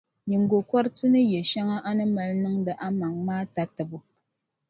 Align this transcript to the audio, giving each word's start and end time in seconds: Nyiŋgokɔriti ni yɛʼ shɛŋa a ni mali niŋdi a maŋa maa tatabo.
Nyiŋgokɔriti 0.29 1.05
ni 1.13 1.21
yɛʼ 1.31 1.45
shɛŋa 1.49 1.75
a 1.87 1.91
ni 1.97 2.05
mali 2.13 2.35
niŋdi 2.43 2.71
a 2.85 2.87
maŋa 2.99 3.21
maa 3.27 3.43
tatabo. 3.55 3.97